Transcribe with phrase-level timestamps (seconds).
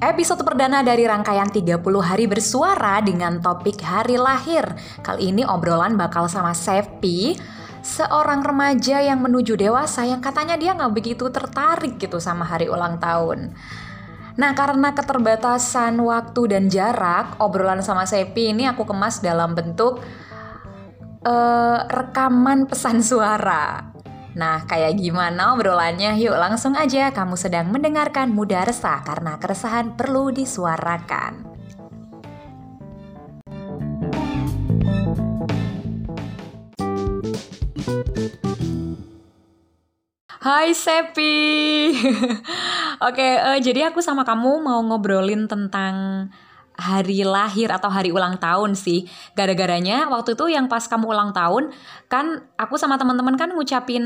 [0.00, 4.64] Episode perdana dari rangkaian 30 hari bersuara dengan topik hari lahir.
[5.04, 7.36] Kali ini obrolan bakal sama Sepi,
[7.84, 12.96] seorang remaja yang menuju dewasa yang katanya dia nggak begitu tertarik gitu sama hari ulang
[12.96, 13.52] tahun.
[14.40, 20.00] Nah, karena keterbatasan waktu dan jarak, obrolan sama Sepi ini aku kemas dalam bentuk
[21.28, 23.89] uh, rekaman pesan suara.
[24.30, 26.14] Nah, kayak gimana obrolannya?
[26.22, 31.50] Yuk langsung aja kamu sedang mendengarkan Muda Resah karena keresahan perlu disuarakan.
[40.40, 41.36] Hai Sepi.
[43.08, 46.30] Oke, uh, jadi aku sama kamu mau ngobrolin tentang
[46.80, 49.04] hari lahir atau hari ulang tahun sih.
[49.36, 51.76] Gara-garanya waktu itu yang pas kamu ulang tahun
[52.08, 54.02] kan aku sama teman-teman kan ngucapin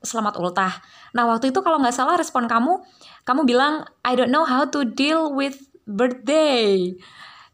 [0.00, 0.72] selamat ultah.
[1.12, 2.80] Nah waktu itu kalau nggak salah respon kamu,
[3.28, 6.96] kamu bilang I don't know how to deal with birthday.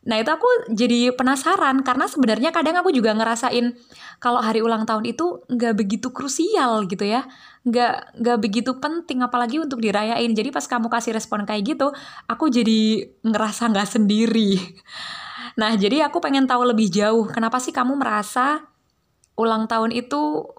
[0.04, 3.72] Nah itu aku jadi penasaran karena sebenarnya kadang aku juga ngerasain
[4.20, 7.24] kalau hari ulang tahun itu nggak begitu krusial gitu ya,
[7.64, 10.28] nggak nggak begitu penting apalagi untuk dirayain.
[10.36, 11.88] Jadi pas kamu kasih respon kayak gitu,
[12.28, 14.60] aku jadi ngerasa nggak sendiri.
[15.54, 18.74] Nah jadi aku pengen tahu lebih jauh kenapa sih kamu merasa
[19.38, 20.50] ulang tahun itu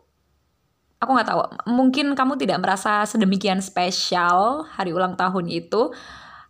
[0.99, 5.91] aku nggak tahu mungkin kamu tidak merasa sedemikian spesial hari ulang tahun itu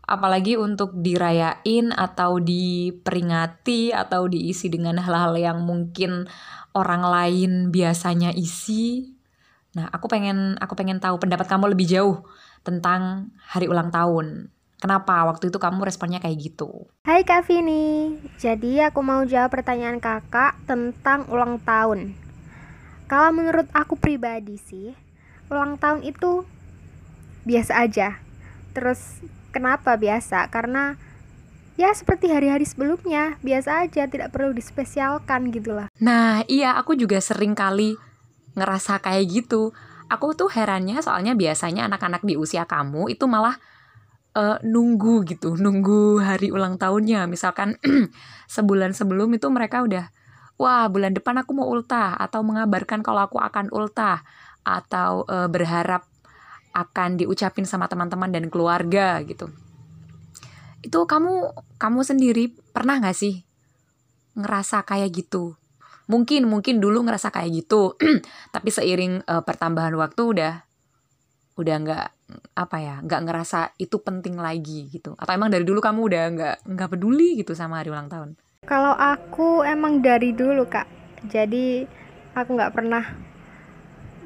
[0.05, 6.29] apalagi untuk dirayain atau diperingati atau diisi dengan hal-hal yang mungkin
[6.77, 9.13] orang lain biasanya isi.
[9.75, 12.17] Nah, aku pengen aku pengen tahu pendapat kamu lebih jauh
[12.61, 14.53] tentang hari ulang tahun.
[14.75, 16.85] Kenapa waktu itu kamu responnya kayak gitu?
[17.07, 22.13] Hai Kak Vini, jadi aku mau jawab pertanyaan kakak tentang ulang tahun.
[23.09, 24.93] Kalau menurut aku pribadi sih,
[25.49, 26.45] ulang tahun itu
[27.47, 28.19] biasa aja.
[28.75, 29.23] Terus
[29.55, 30.51] Kenapa biasa?
[30.51, 30.99] Karena
[31.79, 35.87] ya seperti hari-hari sebelumnya, biasa aja, tidak perlu dispesialkan gitu lah.
[36.03, 37.95] Nah, iya aku juga sering kali
[38.59, 39.71] ngerasa kayak gitu.
[40.11, 43.55] Aku tuh herannya soalnya biasanya anak-anak di usia kamu itu malah
[44.35, 47.23] uh, nunggu gitu, nunggu hari ulang tahunnya.
[47.31, 47.79] Misalkan
[48.55, 50.11] sebulan sebelum itu mereka udah,
[50.59, 54.27] wah bulan depan aku mau ultah atau mengabarkan kalau aku akan ultah
[54.67, 56.03] atau uh, berharap
[56.75, 59.47] akan diucapin sama teman-teman dan keluarga gitu.
[60.83, 63.47] Itu kamu kamu sendiri pernah nggak sih
[64.35, 65.55] ngerasa kayak gitu?
[66.11, 67.95] Mungkin mungkin dulu ngerasa kayak gitu
[68.55, 70.53] tapi seiring uh, pertambahan waktu udah
[71.55, 72.07] udah nggak
[72.59, 75.15] apa ya nggak ngerasa itu penting lagi gitu.
[75.15, 78.35] Atau emang dari dulu kamu udah nggak nggak peduli gitu sama hari ulang tahun?
[78.67, 80.91] Kalau aku emang dari dulu kak.
[81.25, 81.87] Jadi
[82.35, 83.03] aku nggak pernah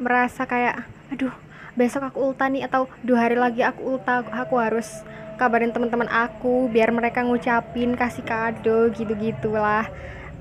[0.01, 0.83] merasa kayak
[1.13, 5.05] aduh besok aku ulta nih atau dua hari lagi aku ulta aku harus
[5.37, 9.87] kabarin teman-teman aku biar mereka ngucapin kasih kado gitu gitulah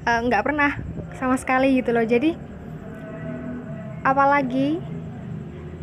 [0.04, 0.70] eh, nggak uh, pernah
[1.14, 2.02] sama sekali gitu loh.
[2.06, 2.34] Jadi
[4.06, 4.78] apalagi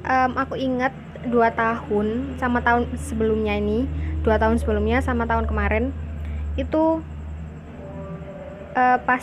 [0.05, 0.93] um, aku ingat
[1.27, 3.89] dua tahun sama tahun sebelumnya ini
[4.21, 5.89] dua tahun sebelumnya sama tahun kemarin
[6.55, 7.01] itu
[8.77, 9.21] uh, pas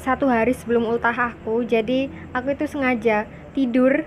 [0.00, 4.04] satu hari sebelum ultah aku jadi aku itu sengaja tidur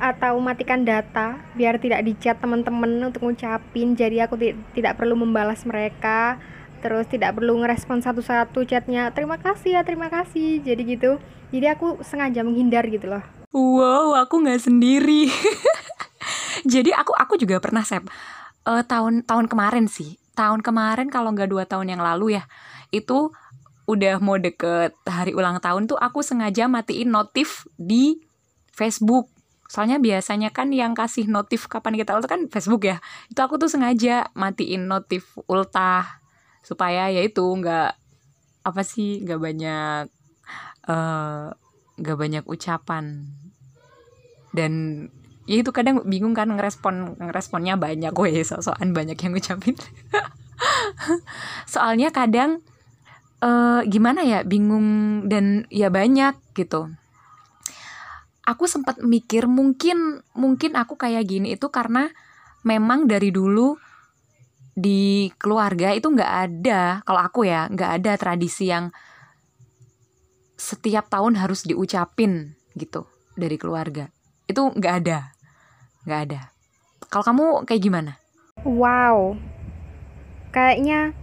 [0.00, 3.94] atau matikan data biar tidak dicat teman-teman untuk ngucapin.
[3.96, 4.34] Jadi aku
[4.72, 6.40] tidak perlu membalas mereka
[6.82, 9.14] terus tidak perlu ngerespon satu-satu chatnya.
[9.14, 10.60] Terima kasih ya terima kasih.
[10.60, 11.22] Jadi gitu.
[11.54, 13.22] Jadi aku sengaja menghindar gitu loh.
[13.54, 15.30] Wow aku nggak sendiri.
[16.72, 18.02] Jadi aku aku juga pernah sep.
[18.62, 20.18] Uh, tahun tahun kemarin sih.
[20.34, 22.44] Tahun kemarin kalau nggak dua tahun yang lalu ya
[22.92, 23.32] itu
[23.88, 28.22] udah mau deket hari ulang tahun tuh aku sengaja matiin notif di
[28.70, 29.26] Facebook
[29.72, 33.00] Soalnya biasanya kan yang kasih notif kapan kita ultah kan Facebook ya.
[33.32, 36.20] Itu aku tuh sengaja matiin notif ultah
[36.60, 37.96] supaya ya itu nggak
[38.68, 40.12] apa sih nggak banyak
[40.92, 41.44] eh,
[41.96, 43.32] nggak uh, banyak ucapan.
[44.52, 44.72] Dan
[45.48, 48.12] ya itu kadang bingung kan ngerespon ngeresponnya banyak.
[48.12, 49.80] Gue so-soan banyak yang ngucapin.
[51.72, 52.60] Soalnya kadang
[53.40, 56.92] uh, gimana ya bingung dan ya banyak gitu
[58.42, 62.10] aku sempat mikir mungkin mungkin aku kayak gini itu karena
[62.66, 63.78] memang dari dulu
[64.72, 68.88] di keluarga itu nggak ada kalau aku ya nggak ada tradisi yang
[70.56, 73.04] setiap tahun harus diucapin gitu
[73.34, 74.08] dari keluarga.
[74.46, 75.34] Itu nggak ada
[76.06, 76.40] nggak ada.
[77.10, 78.12] Kalau kamu kayak gimana?
[78.64, 79.36] Wow
[80.52, 81.16] kayaknya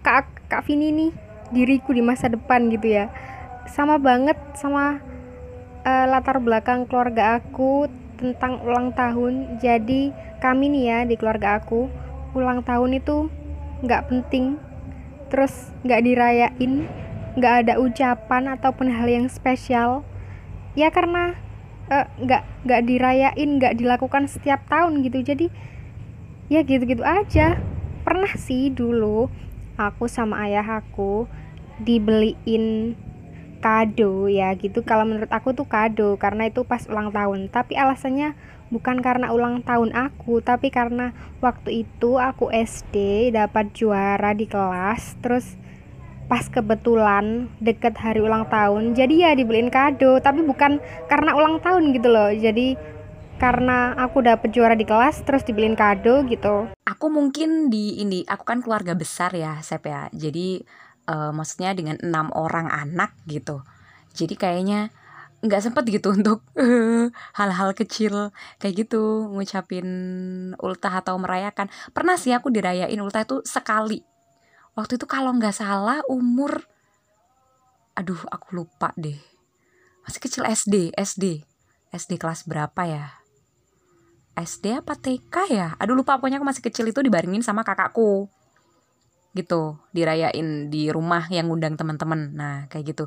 [0.00, 1.12] kak kak Vini nih
[1.52, 3.10] diriku di masa depan gitu ya.
[3.70, 4.98] Sama banget sama
[5.86, 7.86] uh, latar belakang keluarga aku
[8.18, 9.62] tentang ulang tahun.
[9.62, 10.10] Jadi
[10.42, 11.86] kami nih ya di keluarga aku
[12.34, 13.30] ulang tahun itu
[13.86, 14.58] nggak penting.
[15.30, 16.72] Terus nggak dirayain
[17.36, 20.02] nggak ada ucapan ataupun hal yang spesial.
[20.74, 21.38] Ya karena
[21.88, 25.22] eh, nggak uh, nggak dirayain nggak dilakukan setiap tahun gitu.
[25.22, 25.46] Jadi
[26.50, 27.62] ya gitu-gitu aja.
[28.06, 29.26] Pernah sih dulu
[29.76, 31.28] aku sama ayah aku
[31.82, 32.96] dibeliin
[33.66, 34.86] kado ya gitu.
[34.86, 37.50] Kalau menurut aku tuh kado karena itu pas ulang tahun.
[37.50, 38.38] Tapi alasannya
[38.70, 41.10] bukan karena ulang tahun aku tapi karena
[41.42, 45.58] waktu itu aku SD dapat juara di kelas terus
[46.26, 50.22] pas kebetulan deket hari ulang tahun jadi ya dibeliin kado.
[50.22, 50.78] Tapi bukan
[51.10, 52.30] karena ulang tahun gitu loh.
[52.30, 52.78] Jadi
[53.36, 56.70] karena aku dapet juara di kelas terus dibeliin kado gitu.
[56.86, 60.06] Aku mungkin di ini aku kan keluarga besar ya Sep ya.
[60.14, 60.62] Jadi
[61.06, 63.62] uh, maksudnya dengan enam orang anak gitu.
[64.12, 64.90] Jadi kayaknya
[65.44, 66.42] nggak sempet gitu untuk
[67.36, 69.88] hal-hal kecil kayak gitu ngucapin
[70.60, 71.70] ultah atau merayakan.
[71.94, 74.02] Pernah sih aku dirayain ultah itu sekali.
[74.76, 76.68] Waktu itu kalau nggak salah umur
[77.96, 79.16] aduh aku lupa deh.
[80.04, 81.42] Masih kecil SD SD
[81.96, 83.06] SD kelas berapa ya?
[84.36, 85.68] SD apa TK ya?
[85.80, 86.20] Aduh lupa.
[86.20, 88.28] Pokoknya aku masih kecil itu dibarengin sama kakakku
[89.36, 92.32] gitu dirayain di rumah yang ngundang teman-teman.
[92.32, 93.04] Nah kayak gitu.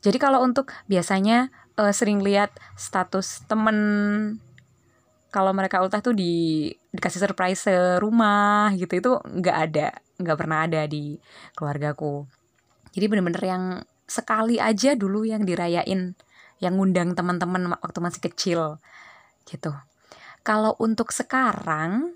[0.00, 3.76] Jadi kalau untuk biasanya uh, sering lihat status temen
[5.32, 7.66] kalau mereka ultah tuh di dikasih surprise
[7.98, 8.94] rumah gitu.
[8.94, 9.86] Itu nggak ada
[10.22, 11.18] nggak pernah ada di
[11.58, 12.24] keluargaku.
[12.94, 13.64] Jadi bener-bener yang
[14.06, 16.14] sekali aja dulu yang dirayain
[16.62, 18.60] yang ngundang teman-teman waktu masih kecil
[19.50, 19.74] gitu.
[20.46, 22.14] Kalau untuk sekarang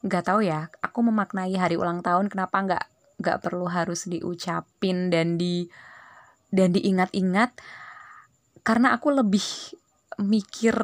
[0.00, 2.84] nggak tahu ya aku memaknai hari ulang tahun kenapa nggak
[3.20, 5.68] nggak perlu harus diucapin dan di
[6.50, 7.54] dan diingat-ingat.
[8.64, 9.44] Karena aku lebih
[10.20, 10.76] mikir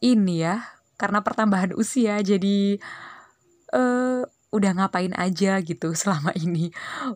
[0.00, 0.62] ini ya
[0.94, 2.78] karena pertambahan usia jadi
[3.74, 6.70] uh, udah ngapain aja gitu selama ini.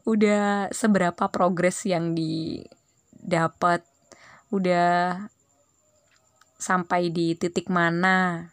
[0.08, 3.85] Udah seberapa progres yang didapat
[4.53, 5.29] udah
[6.61, 8.53] sampai di titik mana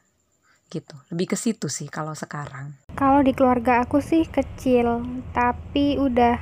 [0.69, 0.95] gitu.
[1.09, 2.77] Lebih ke situ sih kalau sekarang.
[2.93, 5.01] Kalau di keluarga aku sih kecil
[5.33, 6.37] tapi udah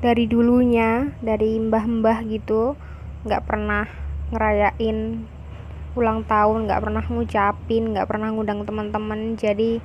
[0.00, 2.76] dari dulunya dari mbah-mbah gitu
[3.28, 3.84] nggak pernah
[4.32, 5.28] ngerayain
[5.96, 9.36] ulang tahun nggak pernah ngucapin nggak pernah ngundang teman-teman.
[9.36, 9.80] Jadi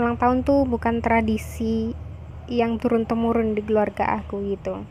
[0.00, 1.92] ulang tahun tuh bukan tradisi
[2.48, 4.84] yang turun temurun di keluarga aku gitu.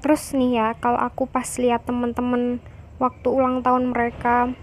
[0.00, 2.62] Terus nih ya kalau aku pas lihat temen-temen
[3.02, 4.54] waktu ulang tahun mereka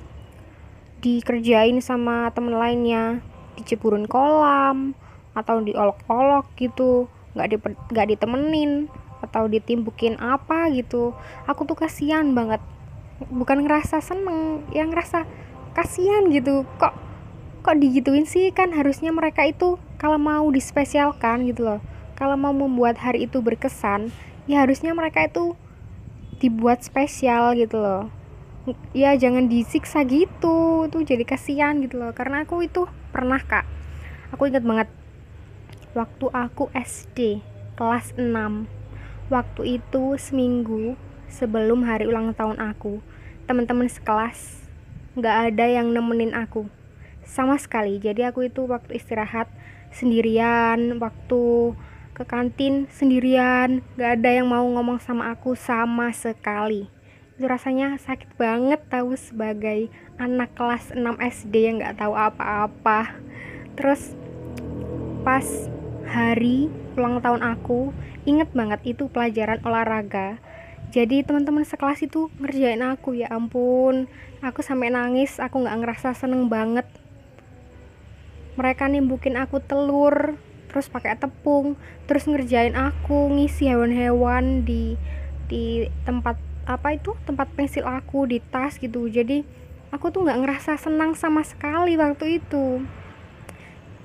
[1.01, 3.19] dikerjain sama temen lainnya.
[3.57, 4.93] Diceburin kolam
[5.33, 7.09] atau diolok-olok gitu.
[7.33, 7.57] Nggak di
[7.91, 8.87] nggak ditemenin
[9.21, 11.17] atau ditimbukin apa gitu.
[11.49, 12.61] Aku tuh kasihan banget.
[13.27, 15.25] Bukan ngerasa seneng yang ngerasa
[15.73, 16.63] kasihan gitu.
[16.77, 16.93] Kok
[17.61, 18.53] kok digituin sih?
[18.53, 21.81] Kan harusnya mereka itu kalau mau dispesialkan gitu loh.
[22.17, 24.13] Kalau mau membuat hari itu berkesan
[24.49, 25.53] ya harusnya mereka itu
[26.41, 28.20] dibuat spesial gitu loh
[28.93, 30.85] ya jangan disiksa gitu.
[30.87, 32.13] Itu jadi kasihan gitu loh.
[32.13, 33.65] Karena aku itu pernah kak.
[34.33, 34.87] Aku inget banget.
[35.91, 37.43] Waktu aku SD
[37.75, 38.31] kelas 6
[39.31, 40.99] waktu itu seminggu
[41.31, 42.99] sebelum hari ulang tahun aku
[43.47, 44.67] teman-teman sekelas
[45.15, 46.67] nggak ada yang nemenin aku.
[47.27, 47.99] Sama sekali.
[47.99, 49.47] Jadi aku itu waktu istirahat
[49.91, 51.75] sendirian waktu
[52.15, 53.83] ke kantin sendirian.
[53.95, 57.00] Gak ada yang mau ngomong sama aku sama sekali
[57.47, 63.17] rasanya sakit banget tahu sebagai anak kelas 6 SD yang gak tahu apa-apa.
[63.77, 64.13] Terus
[65.21, 65.45] pas
[66.09, 66.67] hari
[66.97, 67.95] ulang tahun aku
[68.27, 70.37] inget banget itu pelajaran olahraga.
[70.91, 74.11] Jadi teman-teman sekelas itu ngerjain aku ya ampun.
[74.43, 76.83] Aku sampai nangis aku nggak ngerasa seneng banget.
[78.59, 80.35] Mereka nimbukin aku telur
[80.71, 81.75] terus pakai tepung
[82.07, 84.95] terus ngerjain aku ngisi hewan-hewan di
[85.51, 89.09] di tempat apa itu tempat pensil aku di tas gitu.
[89.09, 89.43] Jadi
[89.89, 92.81] aku tuh nggak ngerasa senang sama sekali waktu itu.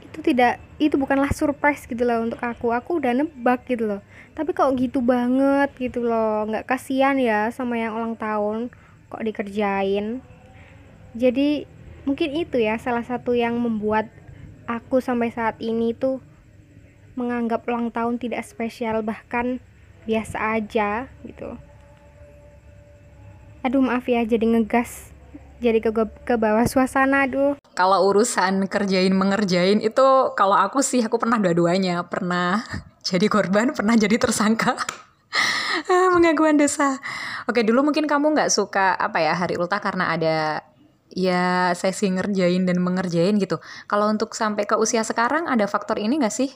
[0.04, 2.72] Itu tidak itu bukanlah surprise gitu loh untuk aku.
[2.72, 4.00] Aku udah nebak gitu loh.
[4.36, 6.48] Tapi kok gitu banget gitu loh.
[6.48, 8.72] Nggak kasihan ya sama yang ulang tahun
[9.12, 10.20] kok dikerjain.
[11.16, 11.64] Jadi
[12.04, 14.08] mungkin itu ya salah satu yang membuat
[14.68, 16.20] aku sampai saat ini tuh
[17.16, 19.58] menganggap ulang tahun tidak spesial bahkan
[20.04, 21.56] biasa aja gitu
[23.66, 25.10] aduh maaf ya jadi ngegas.
[25.58, 25.90] Jadi ke
[26.22, 27.58] ke bawah suasana aduh.
[27.74, 30.06] Kalau urusan kerjain mengerjain itu
[30.38, 32.06] kalau aku sih aku pernah dua-duanya.
[32.06, 32.62] Pernah
[33.02, 34.78] jadi korban pernah jadi tersangka.
[36.14, 37.02] Mengaguan dosa.
[37.50, 40.62] Oke dulu mungkin kamu nggak suka apa ya hari ultah karena ada
[41.10, 43.58] ya sesi ngerjain dan mengerjain gitu.
[43.90, 46.50] Kalau untuk sampai ke usia sekarang ada faktor ini gak sih?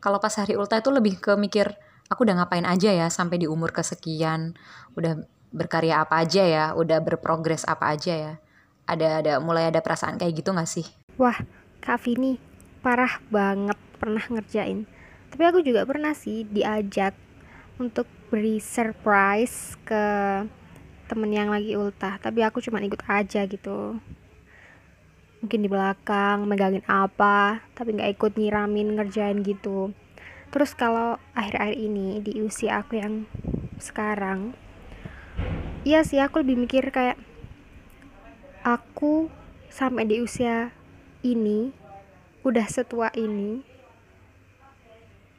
[0.00, 1.76] Kalau pas hari ulta itu lebih ke mikir
[2.08, 4.58] aku udah ngapain aja ya sampai di umur kesekian,
[4.98, 8.32] udah berkarya apa aja ya, udah berprogres apa aja ya.
[8.86, 10.86] Ada ada mulai ada perasaan kayak gitu gak sih?
[11.18, 11.36] Wah,
[11.82, 12.38] Kak Vini
[12.80, 14.88] parah banget pernah ngerjain.
[15.30, 17.14] Tapi aku juga pernah sih diajak
[17.80, 20.04] untuk beri surprise ke
[21.10, 23.98] temen yang lagi ultah tapi aku cuma ikut aja gitu
[25.42, 29.90] mungkin di belakang megangin apa tapi nggak ikut nyiramin ngerjain gitu
[30.54, 33.26] terus kalau akhir-akhir ini di usia aku yang
[33.82, 34.54] sekarang
[35.80, 37.16] iya sih aku lebih mikir kayak
[38.60, 39.32] aku
[39.72, 40.76] sampai di usia
[41.24, 41.72] ini
[42.44, 43.64] udah setua ini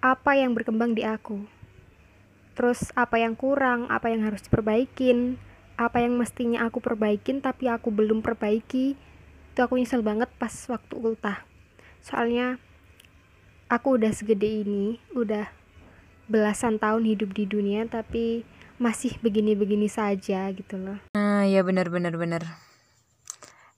[0.01, 1.45] apa yang berkembang di aku?
[2.57, 5.38] Terus apa yang kurang apa yang harus diperbaikin
[5.77, 8.93] apa yang mestinya aku perbaikin tapi aku belum perbaiki
[9.51, 11.45] itu aku nyesel banget pas waktu ultah.
[12.01, 12.57] Soalnya
[13.69, 15.50] aku udah segede ini udah
[16.29, 18.41] belasan tahun hidup di dunia tapi
[18.81, 20.97] masih begini-begini saja gitu loh.
[21.13, 22.43] Nah ya benar benar benar.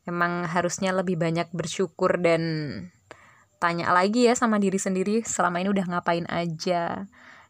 [0.08, 2.42] Emang harusnya lebih banyak bersyukur dan
[3.60, 7.08] tanya lagi ya sama diri sendiri selama ini udah ngapain aja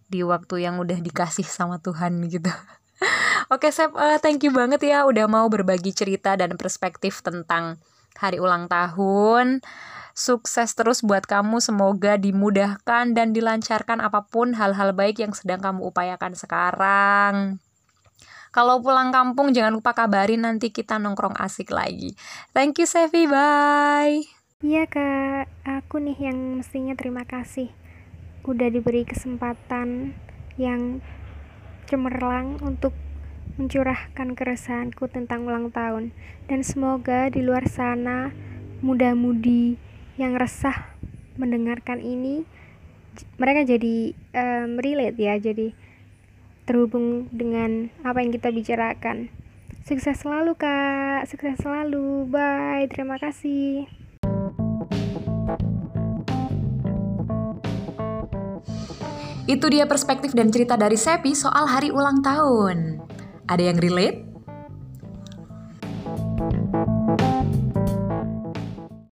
[0.10, 2.50] di waktu yang udah dikasih sama Tuhan gitu.
[3.54, 7.78] Oke Sep, uh, thank you banget ya udah mau berbagi cerita dan perspektif tentang
[8.18, 9.62] hari ulang tahun.
[10.14, 15.90] Sukses terus buat kamu, semoga dimudahkan dan dilancarkan apa pun hal-hal baik yang sedang kamu
[15.90, 17.58] upayakan sekarang.
[18.54, 22.14] Kalau pulang kampung jangan lupa kabarin nanti kita nongkrong asik lagi.
[22.54, 24.22] Thank you Sevi, bye.
[24.62, 27.74] Iya kak, aku nih yang mestinya terima kasih
[28.46, 30.14] udah diberi kesempatan
[30.62, 31.02] yang
[31.90, 32.94] cemerlang untuk
[33.56, 36.16] mencurahkan keresahanku tentang ulang tahun.
[36.50, 38.34] Dan semoga di luar sana
[38.84, 39.80] muda-mudi
[40.18, 40.94] yang resah
[41.38, 42.46] mendengarkan ini
[43.38, 45.74] mereka jadi um, relate ya jadi
[46.66, 49.30] terhubung dengan apa yang kita bicarakan.
[49.84, 51.28] Sukses selalu kak.
[51.28, 52.24] Sukses selalu.
[52.32, 52.88] Bye.
[52.88, 53.86] Terima kasih.
[59.44, 63.04] Itu dia perspektif dan cerita dari Sepi soal hari ulang tahun.
[63.48, 64.33] Ada yang relate?